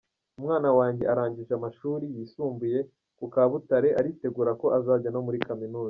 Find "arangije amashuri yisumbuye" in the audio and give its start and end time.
1.11-2.79